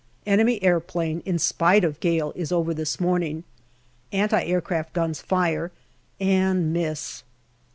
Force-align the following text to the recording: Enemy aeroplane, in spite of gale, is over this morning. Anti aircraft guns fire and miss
Enemy 0.25 0.63
aeroplane, 0.63 1.21
in 1.27 1.37
spite 1.37 1.83
of 1.83 1.99
gale, 1.99 2.33
is 2.35 2.51
over 2.51 2.73
this 2.73 2.99
morning. 2.99 3.43
Anti 4.11 4.43
aircraft 4.45 4.93
guns 4.93 5.21
fire 5.21 5.71
and 6.19 6.73
miss 6.73 7.21